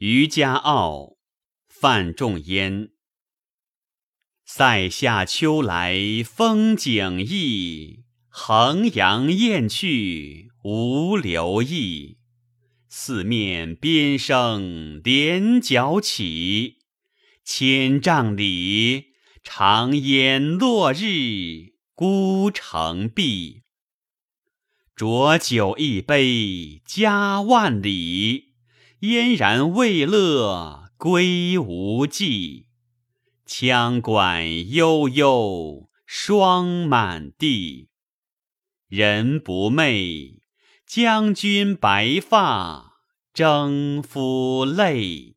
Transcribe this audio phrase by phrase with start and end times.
[0.00, 1.18] 渔家傲，
[1.68, 2.88] 范仲淹。
[4.46, 12.16] 塞下秋来风景异，衡阳雁去无留意。
[12.88, 16.78] 四面边声连角起，
[17.44, 19.08] 千嶂里，
[19.44, 23.64] 长烟落日孤城闭。
[24.96, 28.49] 浊酒一杯家万里，
[29.00, 32.66] 嫣然未勒归无计。
[33.46, 37.88] 羌管悠悠霜满地，
[38.88, 40.40] 人不寐，
[40.86, 43.00] 将军白发
[43.32, 45.36] 征夫泪。